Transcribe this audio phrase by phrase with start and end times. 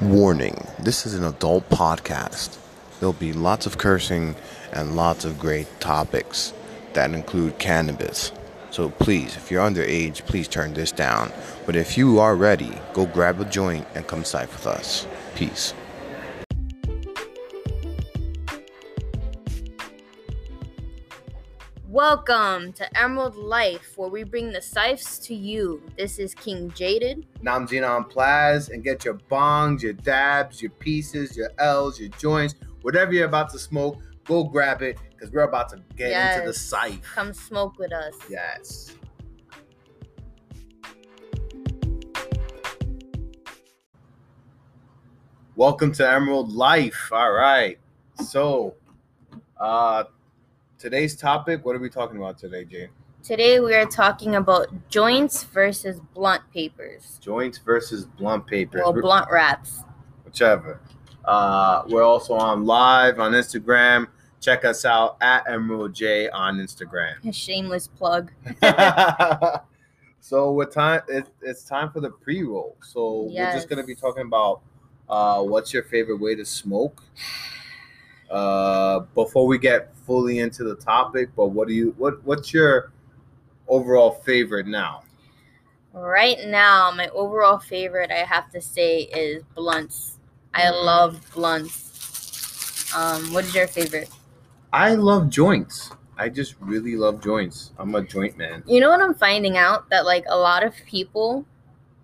[0.00, 2.56] Warning this is an adult podcast.
[2.98, 4.34] There'll be lots of cursing
[4.72, 6.54] and lots of great topics
[6.94, 8.32] that include cannabis.
[8.70, 11.30] So please, if you're underage, please turn this down.
[11.66, 15.06] But if you are ready, go grab a joint and come side with us.
[15.34, 15.74] Peace.
[22.04, 25.82] Welcome to Emerald Life, where we bring the sipes to you.
[25.98, 27.26] This is King Jaded.
[27.42, 32.54] Nam Jinan Plaz and get your bongs, your dabs, your pieces, your L's, your joints,
[32.80, 36.52] whatever you're about to smoke, go grab it because we're about to get into the
[36.54, 36.62] Yes.
[36.62, 37.02] scythe.
[37.02, 38.14] Come smoke with us.
[38.30, 38.96] Yes.
[45.54, 47.10] Welcome to Emerald Life.
[47.12, 47.78] All right.
[48.24, 48.74] So,
[49.58, 50.04] uh
[50.80, 52.88] today's topic, what are we talking about today, Jane?
[53.22, 57.20] Today we are talking about joints versus blunt papers.
[57.20, 58.80] Joints versus blunt papers.
[58.82, 59.84] Well, We're- blunt wraps.
[60.24, 60.80] whichever.
[61.26, 64.06] Uh, we're also on live on Instagram.
[64.40, 67.22] Check us out at Emerald J on Instagram.
[67.28, 68.32] A shameless plug.
[70.20, 71.02] so what time?
[71.08, 72.74] It, it's time for the pre-roll.
[72.82, 74.62] So we're just gonna be talking about
[75.10, 77.02] uh, what's your favorite way to smoke.
[78.30, 82.92] Uh, before we get fully into the topic, but what do you what what's your
[83.68, 85.02] overall favorite now?
[85.92, 90.18] Right now, my overall favorite, I have to say, is blunts.
[90.54, 90.84] I Mm.
[90.84, 92.92] love blunts.
[92.94, 94.08] Um, what is your favorite?
[94.72, 95.90] I love joints.
[96.16, 97.72] I just really love joints.
[97.78, 98.62] I'm a joint man.
[98.66, 101.44] You know what I'm finding out that like a lot of people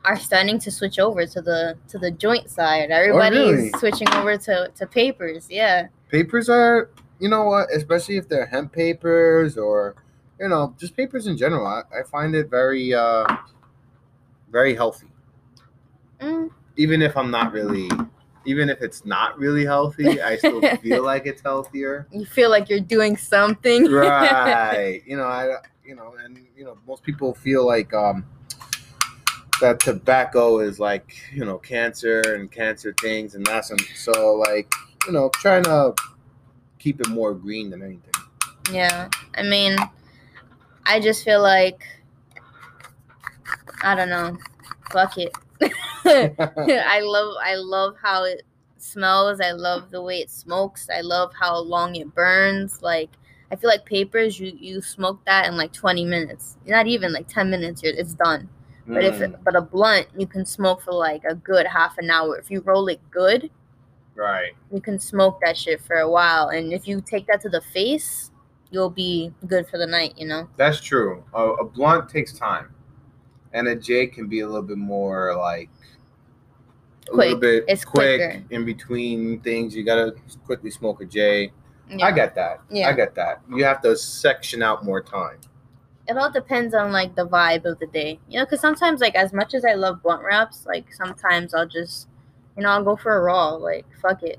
[0.04, 2.91] are starting to switch over to the to the joint side.
[2.91, 3.70] Everybody's Oh, really?
[3.78, 5.48] switching over to to papers.
[5.50, 5.88] Yeah.
[6.09, 9.95] Papers are you know what especially if they're hemp papers or
[10.41, 13.27] you know just papers in general i, I find it very uh
[14.51, 15.09] very healthy.
[16.21, 17.91] Mm, even if i'm not really
[18.45, 22.07] even if it's not really healthy i still feel like it's healthier.
[22.11, 23.91] You feel like you're doing something.
[23.91, 25.03] right.
[25.07, 28.25] You know i you know and you know most people feel like um
[29.61, 34.71] that tobacco is like you know cancer and cancer things and that's and so like
[35.06, 35.94] you know trying to
[36.78, 38.12] keep it more green than anything
[38.72, 39.09] yeah.
[39.37, 39.77] I mean,
[40.84, 41.87] I just feel like
[43.83, 44.37] I don't know.
[44.91, 45.33] Fuck it.
[46.06, 48.43] I love I love how it
[48.78, 49.41] smells.
[49.41, 50.89] I love the way it smokes.
[50.95, 52.83] I love how long it burns.
[52.83, 53.11] Like
[53.50, 56.56] I feel like papers you you smoke that in like 20 minutes.
[56.66, 58.49] Not even like 10 minutes you're, it's done.
[58.87, 61.99] But if Mm, it, but a blunt you can smoke for like a good half
[61.99, 62.37] an hour.
[62.39, 63.50] If you roll it good,
[64.16, 66.49] right you can smoke that shit for a while.
[66.49, 68.31] And if you take that to the face,
[68.71, 70.49] you'll be good for the night, you know?
[70.56, 71.22] That's true.
[71.34, 72.75] A, a blunt takes time,
[73.53, 75.71] and a J can be a little bit more like
[77.12, 78.44] a little bit It's quick quicker.
[78.50, 79.77] in between things.
[79.77, 81.53] You gotta quickly smoke a J.
[81.88, 82.06] Yeah.
[82.06, 82.60] I get that.
[82.69, 82.88] Yeah.
[82.88, 83.43] I get that.
[83.48, 85.38] You have to section out more time.
[86.09, 89.16] it all depends on like the vibe of the day you know because sometimes like
[89.16, 92.06] as much as i love blunt wraps like sometimes i'll just
[92.56, 94.39] you know i'll go for a raw like fuck it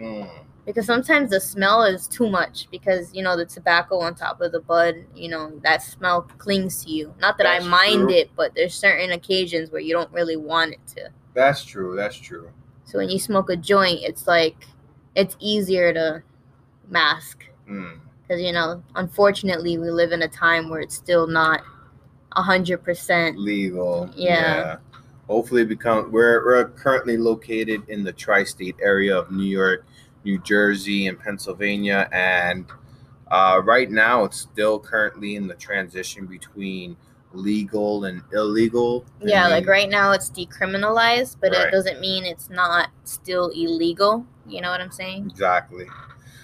[0.00, 0.28] Mm.
[0.66, 4.50] because sometimes the smell is too much because you know the tobacco on top of
[4.50, 8.10] the bud you know that smell clings to you not that That's i mind true.
[8.10, 11.94] it but there's certain occasions where you don't really want it to That's true.
[11.94, 12.50] That's true.
[12.84, 14.66] so when you smoke a joint it's like
[15.14, 16.22] it's easier to
[16.88, 18.00] mask Mm.
[18.22, 21.62] because you know unfortunately we live in a time where it's still not
[22.36, 24.10] 100% Legal.
[24.16, 24.76] Yeah.
[25.28, 29.86] Hopefully, become we're we're currently located in the tri-state area of New York,
[30.24, 32.66] New Jersey, and Pennsylvania, and
[33.30, 36.96] uh, right now it's still currently in the transition between
[37.32, 39.04] legal and illegal.
[39.20, 41.66] Yeah, like right now it's decriminalized, but Right.
[41.66, 44.24] it doesn't mean it's not still illegal.
[44.46, 45.26] You know what I'm saying?
[45.30, 45.86] Exactly.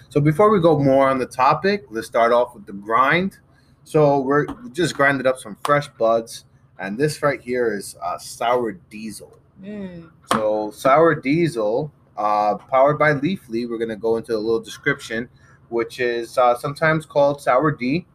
[0.08, 3.38] So before we go more on the topic, let's start off with the grind.
[3.84, 6.44] So we're we just grinded up some fresh buds,
[6.80, 9.38] and this right here is uh, sour diesel.
[9.62, 10.10] Mm.
[10.32, 13.68] So sour diesel, uh, powered by Leafly.
[13.68, 15.28] We're gonna go into a little description,
[15.68, 18.06] which is uh, sometimes called sour D.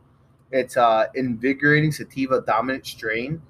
[0.51, 3.41] It's uh, invigorating sativa dominant strain,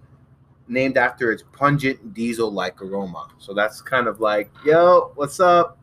[0.67, 3.27] named after its pungent diesel-like aroma.
[3.37, 5.77] So that's kind of like, yo, what's up?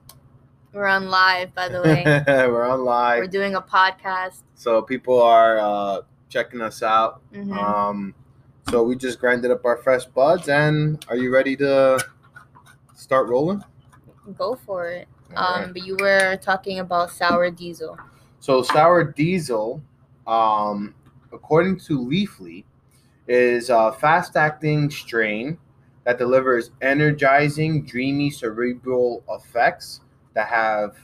[0.73, 2.25] We're on live, by the way.
[2.27, 3.19] We're on live.
[3.21, 4.43] We're doing a podcast.
[4.55, 7.21] so people are uh, checking us out.
[7.33, 7.55] Mhm.
[7.57, 8.15] Um,
[8.69, 11.99] so we just grinded up our fresh buds, and are you ready to
[12.95, 13.63] start rolling?
[14.37, 15.09] Go for it.
[15.37, 15.73] All Um, right.
[15.73, 17.99] but you were talking about sour diesel.
[18.41, 19.83] So sour diesel,
[20.27, 20.95] um,
[21.33, 22.65] according to Leafly,
[23.29, 25.59] is a fast-acting strain
[26.05, 30.01] that delivers energizing, dreamy, cerebral effects
[30.35, 30.97] that have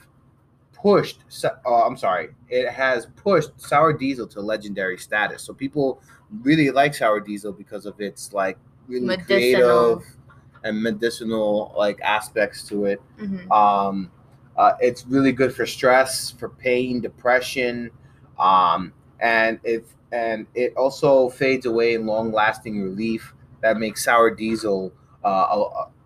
[0.81, 1.19] pushed.
[1.43, 5.43] Uh, I'm sorry, it has pushed sour diesel to legendary status.
[5.43, 6.01] So people
[6.41, 9.95] really like sour diesel because of its like really Medicinal.
[9.97, 10.15] creative
[10.63, 13.01] and medicinal like aspects to it.
[13.19, 13.49] Mhm.
[13.51, 14.11] Um,
[14.57, 17.89] uh, it's really good for stress, for pain, depression,
[18.37, 23.33] um, and it and it also fades away in long-lasting relief.
[23.61, 24.91] That makes sour diesel
[25.23, 25.27] uh,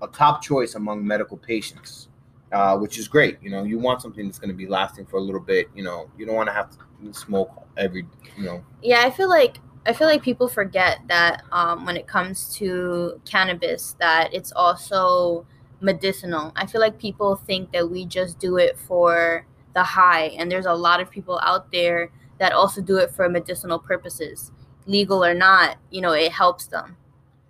[0.02, 2.10] a, a top choice among medical patients,
[2.54, 3.40] uh, which is great.
[3.42, 5.70] You know, you want something that's going to be lasting for a little bit.
[5.76, 8.06] You know, you don't want to have to smoke every.
[8.38, 12.08] You know, Yeah, I feel like I feel like people forget that um, when it
[12.08, 15.46] comes to cannabis, that it's also
[15.82, 16.54] medicinal.
[16.56, 20.68] I feel like people think that we just do it for the high, and there's
[20.68, 24.52] a lot of people out there that also do it for medicinal purposes,
[24.86, 25.78] legal or not.
[25.90, 26.98] You know, it helps them.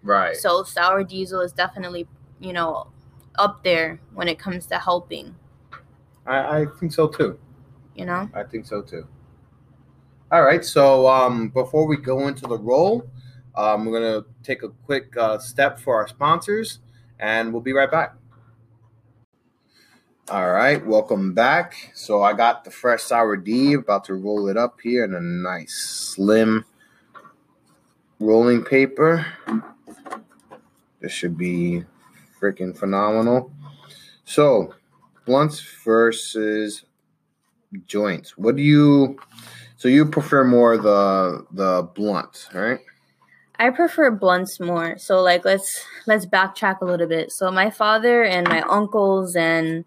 [0.01, 0.35] right?
[0.35, 2.07] So sour diesel is definitely
[2.39, 2.87] you know
[3.35, 5.35] up there when it comes to helping.
[6.25, 7.39] I, I think so too.
[7.95, 8.29] You know.
[8.33, 9.07] I think so too.
[10.31, 13.07] All right, so um, before we go into the roll,
[13.55, 16.79] um, we're gonna take a quick uh, step for our sponsors,
[17.19, 18.15] and we'll be right back.
[20.29, 21.91] All right, welcome back.
[21.93, 25.19] So I got the fresh sour D, about to roll it up here in a
[25.19, 26.65] nice slim
[28.19, 29.25] rolling paper.
[30.99, 31.83] This should be
[32.43, 33.51] freaking phenomenal.
[34.25, 34.73] So,
[35.25, 36.83] blunts versus
[37.85, 38.37] joints.
[38.37, 39.17] What do you?
[39.77, 42.79] So you prefer more the the blunt, right?
[43.59, 44.97] I prefer blunts more.
[44.97, 47.31] So like let's let's backtrack a little bit.
[47.31, 49.85] So my father and my uncles and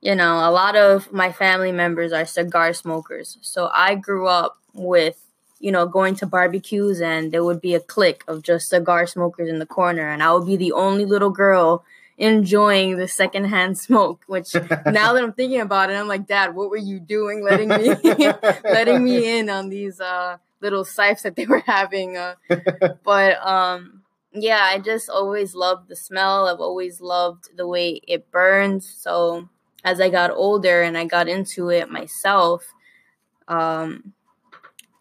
[0.00, 3.36] you know, a lot of my family members are cigar smokers.
[3.40, 5.24] So I grew up with
[5.60, 9.48] you know, going to barbecues and there would be a clique of just cigar smokers
[9.48, 11.84] in the corner and I would be the only little girl
[12.18, 14.54] enjoying the secondhand smoke, which
[14.86, 17.94] now that I'm thinking about it, I'm like, Dad, what were you doing letting me
[18.64, 22.16] letting me in on these uh little sipes that they were having?
[22.16, 22.34] Uh
[23.04, 26.46] but um yeah, I just always loved the smell.
[26.48, 28.86] I've always loved the way it burns.
[28.86, 29.48] So
[29.84, 32.74] as I got older and I got into it myself,
[33.46, 34.12] um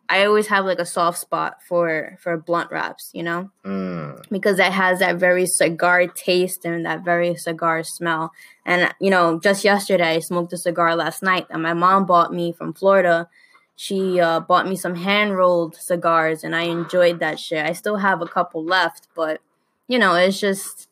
[0.09, 3.51] I always have like a soft spot for for blunt wraps, you know?
[3.65, 8.31] Mm, because it has that very cigar taste and that very cigar smell.
[8.65, 12.33] And you know, just yesterday I smoked a cigar last night that my mom bought
[12.33, 13.29] me from Florida.
[13.75, 17.63] She uh, bought me some hand rolled cigars, and I enjoyed that shit.
[17.63, 19.41] I still have a couple left, but
[19.87, 20.89] you know, it's just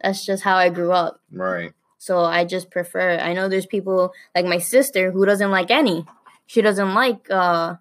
[0.00, 1.20] that's just how I grew up.
[1.32, 1.72] right.
[2.00, 3.18] So I just prefer.
[3.18, 6.06] I know there's people like my sister who doesn't like any.
[6.46, 7.74] She doesn't like uh,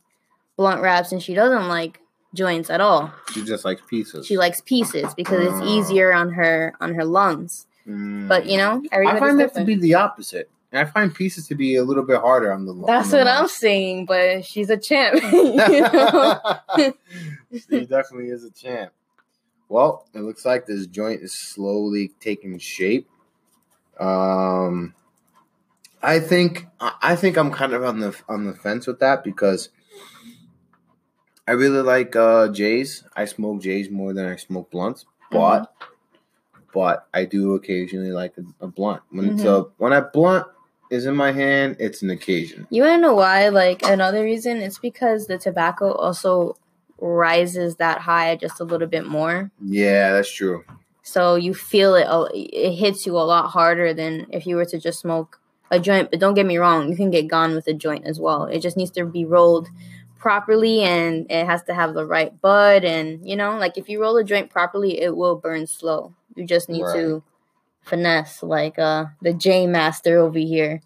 [0.58, 2.02] blunt wraps, and she doesn't like
[2.34, 3.12] joints at all.
[3.34, 4.28] She just likes pieces.
[4.28, 5.66] She likes pieces because it's Oh.
[5.80, 7.66] easier on her on her lungs.
[7.88, 8.28] Mm.
[8.28, 10.50] But you know, I everybody's find that to be the opposite.
[10.74, 12.74] And I find pieces to be a little bit harder on the.
[12.74, 14.06] on That's the what I'm saying.
[14.06, 15.22] But she's a champ.
[15.32, 16.40] you know?
[17.52, 18.92] she definitely is a champ.
[19.70, 23.08] Well, it looks like this joint is slowly taking shape.
[24.00, 24.94] Um,
[26.04, 29.24] I think I I think I'm kind of on the on the fence with that
[29.24, 29.70] because
[31.48, 33.04] I really like uh J's.
[33.16, 35.74] I smoke J's more than I smoke blunts, but
[36.74, 39.02] but I do occasionally like a, a blunt.
[39.10, 40.46] When it's a when a blunt
[40.92, 42.68] is in my hand, it's an occasion.
[42.70, 43.50] You wanna know why?
[43.50, 46.58] Like another reason, it's because the tobacco also
[47.00, 49.52] rises that high just a little bit more.
[49.64, 50.66] Yeah, that's true.
[51.04, 52.08] So you feel it.
[52.34, 55.40] It hits you a lot harder than if you were to just smoke
[55.72, 56.12] a joint.
[56.12, 58.46] But don't get me wrong, you can get gone with a joint as well.
[58.46, 59.70] It just needs to be rolled
[60.20, 62.84] properly, and it has to have the right bud.
[62.84, 66.14] And you know, like if you roll a joint properly, it will burn slow.
[66.36, 67.24] You just need to
[67.82, 70.82] finesse, like uh the J Master over here,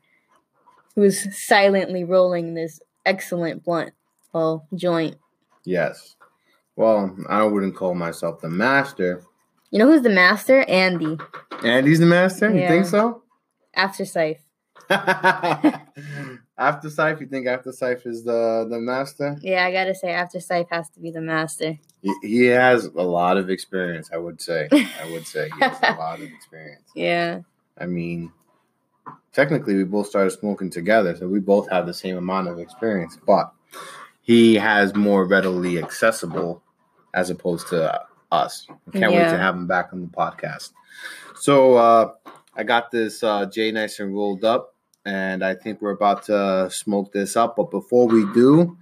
[0.96, 3.94] who's silently rolling this excellent blunt.
[4.34, 5.18] Well, joint.
[5.66, 6.16] Yes.
[6.76, 9.24] Well, I wouldn't call myself the master.
[9.72, 10.64] You know who's the master?
[10.68, 11.18] Andy.
[11.64, 12.50] Andy's the master?
[12.50, 13.24] You think so?
[13.74, 14.44] After Scythe.
[16.58, 19.38] after Scythe, you think After Scythe is the, the master?
[19.42, 21.80] Yeah, I gotta say, After Scythe has to be the master.
[22.02, 24.68] He, he has a lot of experience, I would say.
[24.72, 26.90] I would say he has a lot of experience.
[26.96, 27.42] Yeah.
[27.78, 28.32] I mean,
[29.34, 33.18] technically, we both started smoking together, so we both have the same amount of experience,
[33.26, 33.52] but
[34.22, 36.62] he has more readily accessible
[37.14, 38.68] as opposed to us.
[38.70, 40.72] I can't wait to have him back on the podcast.
[41.36, 42.12] So, uh,
[42.56, 46.70] I got this uh, J nice and rolled up, and I think we're about to
[46.72, 47.56] smoke this up.
[47.56, 48.78] But before we do,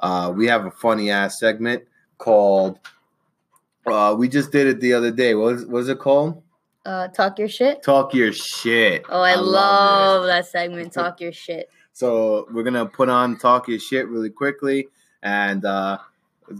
[0.00, 1.84] uh, we have a funny ass segment
[2.18, 2.78] called.
[3.86, 5.34] Uh, we just did it the other day.
[5.34, 6.42] What was, what was it called?
[6.84, 7.82] Uh, talk your shit.
[7.82, 9.04] Talk your shit.
[9.08, 10.92] Oh, I, love love that segment.
[10.94, 11.68] Talk your shit.
[11.92, 14.88] So we're gonna put on talk your shit really quickly
[15.22, 15.98] and uh,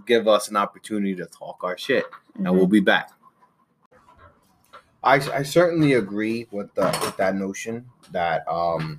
[0.06, 2.04] give us an opportunity to talk our shit,
[2.36, 3.10] and we'll be back.
[5.02, 8.98] I, I certainly agree with the with that notion that um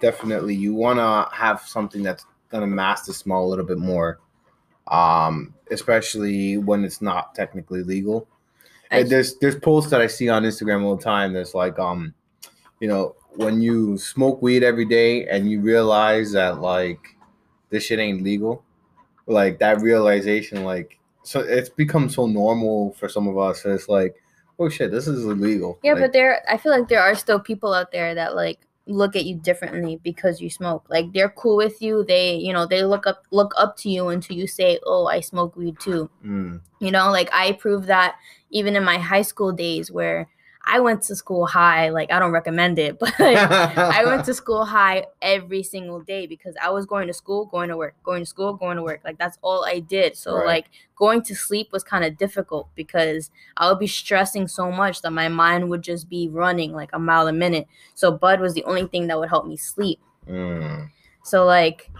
[0.00, 4.18] definitely you want to have something that's gonna mask the smell a little bit more,
[4.88, 8.26] um especially when it's not technically legal.
[8.90, 11.32] And there's there's posts that I see on Instagram all the time.
[11.32, 12.12] That's like um,
[12.78, 17.00] you know, when you smoke weed every day and you realize that like
[17.70, 18.62] this shit ain't legal,
[19.26, 23.64] like that realization, like so it's become so normal for some of us.
[23.64, 24.21] It's like,
[24.62, 25.78] oh shit, this is illegal.
[25.82, 28.60] Yeah, Like, but there, I feel like there are still people out there that like
[28.86, 30.84] look at you differently because you smoke.
[30.88, 32.04] Like they're cool with you.
[32.04, 35.20] They, you know, they look up look up to you until you say, "Oh, I
[35.20, 38.16] smoke weed too." mm, You know, like I proved that
[38.50, 40.28] even in my high school days where
[40.64, 41.90] I went to school high.
[41.90, 46.54] Like I don't recommend it, but I went to school high every single day because
[46.62, 49.00] I was going to school, going to work, going to school, going to work.
[49.04, 50.16] Like that's all I did.
[50.16, 50.46] So Right.
[50.46, 50.66] like
[50.96, 55.10] going to sleep was kind of difficult because I would be stressing so much that
[55.12, 57.66] my mind would just be running like a mile a minute.
[57.94, 59.98] So bud was the only thing that would help me sleep.
[60.28, 60.90] mm,
[61.24, 61.90] So like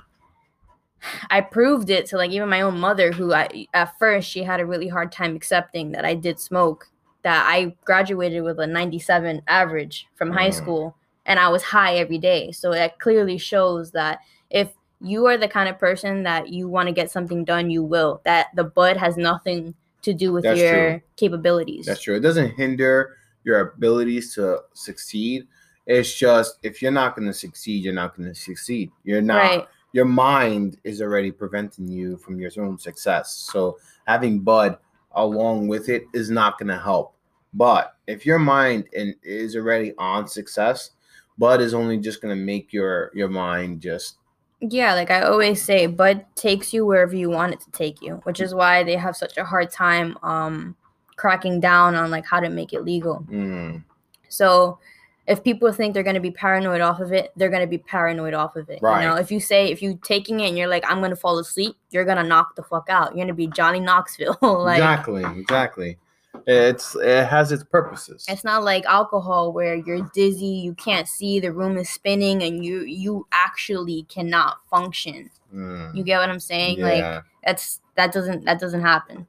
[1.30, 4.60] I proved it to like even my own mother who I at first she had
[4.60, 6.88] a really hard time accepting that I did smoke
[7.22, 10.54] that I graduated with a 97 average from high Mm.
[10.54, 12.50] school and I was high every day.
[12.52, 16.88] So that clearly shows that if you are the kind of person that you want
[16.88, 18.20] to get something done, you will.
[18.24, 21.00] That the bud has nothing to do with That's your true.
[21.16, 21.86] capabilities.
[21.86, 22.16] That's true.
[22.16, 25.46] It doesn't hinder your abilities to succeed.
[25.86, 28.90] It's just if you're not going to succeed, you're not going to succeed.
[29.04, 29.36] You're not.
[29.36, 29.68] Right.
[29.94, 33.34] Your mind is already preventing you from your own success.
[33.52, 34.78] So having Bud
[35.14, 37.14] along with it is not going to help.
[37.54, 40.90] But if your mind in, is already on success,
[41.38, 44.16] Bud is only just going to make your your mind just
[44.60, 48.20] Yeah, like I always say, Bud takes you wherever you want it to take you,
[48.24, 50.76] which is why they have such a hard time um
[51.16, 53.26] cracking down on like how to make it legal.
[53.28, 53.82] mm,
[54.28, 54.78] So
[55.26, 58.56] if people think they're gonna be paranoid off of it, they're gonna be paranoid off
[58.56, 58.80] of it.
[58.82, 59.02] Right.
[59.02, 61.38] You know, if you say if you're taking it and you're like, I'm gonna fall
[61.38, 63.14] asleep, you're gonna knock the fuck out.
[63.16, 64.38] You're gonna be Johnny Knoxville.
[64.42, 65.98] like exactly, exactly.
[66.46, 68.24] It's it has its purposes.
[68.28, 72.64] it's not like alcohol where you're dizzy, you can't see, the room is spinning, and
[72.64, 75.30] you you actually cannot function.
[75.54, 76.78] Mm, You get what I'm saying?
[76.78, 76.84] Yeah.
[76.86, 79.26] Like that's that doesn't that doesn't happen.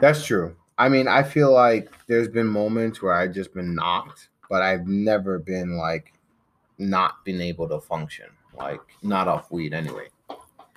[0.00, 0.56] That's true.
[0.76, 4.86] I mean, I feel like there's been moments where I've just been knocked, but I've
[4.86, 6.12] never been like
[6.78, 8.26] not been able to function.
[8.56, 10.08] Like not off weed anyway.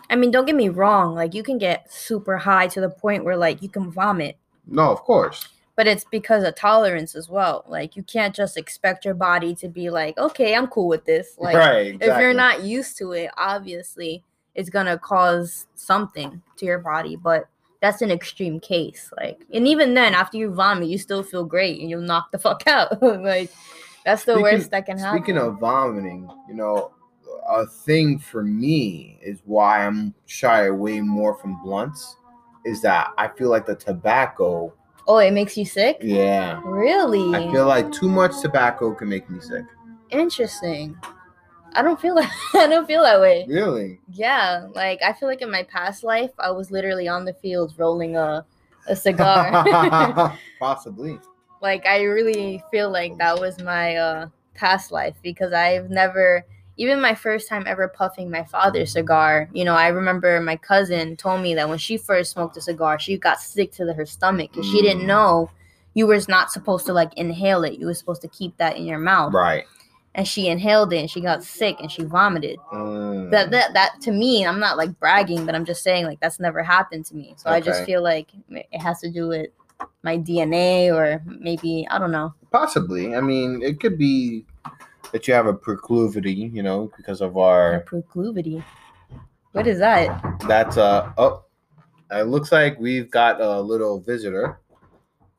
[0.10, 3.24] I mean, don't get me wrong, like you can get super high to the point
[3.24, 4.36] where like you can vomit,
[4.68, 5.48] No, of course.
[5.78, 7.64] but it's because of tolerance as well.
[7.68, 11.36] Like you can't just expect your body to be like, "Okay, I'm cool with this."
[11.40, 11.96] Like right.
[12.00, 14.24] if you're not used to it, obviously
[14.54, 17.48] it's going to cause something to your body, but
[17.82, 19.12] that's an extreme case.
[19.18, 22.40] Like and even then after you vomit, you still feel great and you'll knock the
[22.48, 23.02] fuck out.
[23.02, 23.50] like
[24.06, 25.20] that's the Speaking- worst that can happen.
[25.22, 26.92] Speaking of vomiting, you know,
[27.50, 32.16] a thing for me is why I'm shy away more from blunts
[32.66, 34.72] is that I feel like the tobacco,
[35.08, 35.98] Oh, it makes you sick?
[36.02, 36.62] yeah.
[36.64, 37.34] Really?
[37.36, 39.66] I feel like too much tobacco can make me sick.
[40.12, 40.96] Interesting.
[41.74, 43.46] I don't feel that I don't feel that way.
[43.48, 44.00] Really?
[44.12, 47.78] Yeah, like I feel like in my past life I was literally on the fields
[47.80, 48.46] rolling a
[48.88, 49.64] a cigar.
[50.60, 51.20] Possibly.
[51.62, 56.46] like I really feel like that was my uh past life because I've never
[56.78, 61.16] even my first time ever puffing my father's cigar, you know, I remember my cousin
[61.16, 64.06] told me that when she first smoked a cigar, she got sick to the, her
[64.06, 65.08] stomach because she didn't Mm.
[65.08, 65.52] know
[65.94, 67.78] you were not supposed to like inhale it.
[67.78, 69.34] You were supposed to keep that in your mouth.
[69.34, 69.66] Right.
[70.14, 72.60] And she inhaled it and she got sick and she vomited.
[72.74, 73.32] Mm.
[73.32, 76.40] that that that to me i'm not like bragging but i'm just saying like that's
[76.40, 79.50] never happened to me so i just feel like it has to do with
[80.04, 83.16] my dna or maybe i don't know Possibly.
[83.16, 84.46] I mean, it could be
[85.14, 87.80] that you have a proclivity, you know, because of a our.
[87.82, 88.62] proclivity
[89.54, 91.44] what is that That's uh oh,
[92.12, 94.60] it looks like we've got a little visitor.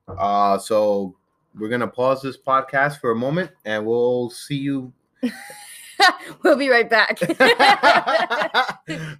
[0.08, 1.16] Uh, so
[1.58, 4.92] we're gonna pause this podcast for a moment, and we'll see you.
[6.42, 7.18] we'll be right back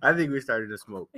[0.02, 1.10] I think we started to smoke.